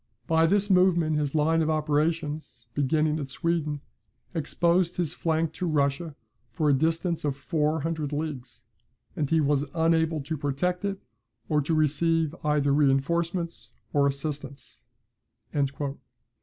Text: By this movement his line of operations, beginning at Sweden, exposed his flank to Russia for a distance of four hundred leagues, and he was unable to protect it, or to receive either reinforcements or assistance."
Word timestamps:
By 0.25 0.47
this 0.47 0.71
movement 0.71 1.17
his 1.17 1.35
line 1.35 1.61
of 1.61 1.69
operations, 1.69 2.65
beginning 2.73 3.19
at 3.19 3.29
Sweden, 3.29 3.81
exposed 4.33 4.97
his 4.97 5.13
flank 5.13 5.53
to 5.53 5.67
Russia 5.67 6.15
for 6.49 6.67
a 6.67 6.73
distance 6.73 7.23
of 7.23 7.37
four 7.37 7.81
hundred 7.81 8.11
leagues, 8.11 8.63
and 9.15 9.29
he 9.29 9.39
was 9.39 9.63
unable 9.75 10.19
to 10.21 10.35
protect 10.39 10.83
it, 10.85 10.97
or 11.49 11.61
to 11.61 11.75
receive 11.75 12.33
either 12.43 12.73
reinforcements 12.73 13.73
or 13.93 14.07
assistance." 14.07 14.83